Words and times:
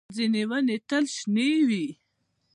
ځینې 0.15 0.41
ونې 0.49 0.77
تل 0.87 1.03
شنې 1.15 1.49
وي 1.67 1.87